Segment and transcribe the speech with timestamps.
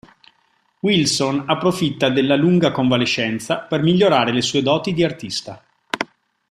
[0.79, 5.63] Wilson approfitta della lunga convalescenza per migliorare le sue doti di artista.